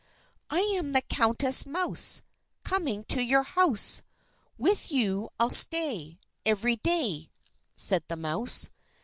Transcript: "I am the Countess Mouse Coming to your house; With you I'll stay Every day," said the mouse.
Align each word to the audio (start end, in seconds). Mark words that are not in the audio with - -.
"I 0.49 0.61
am 0.79 0.93
the 0.93 1.03
Countess 1.03 1.63
Mouse 1.63 2.23
Coming 2.63 3.03
to 3.03 3.21
your 3.21 3.43
house; 3.43 4.01
With 4.57 4.91
you 4.91 5.29
I'll 5.39 5.51
stay 5.51 6.17
Every 6.43 6.77
day," 6.77 7.29
said 7.75 8.05
the 8.07 8.15
mouse. 8.17 8.71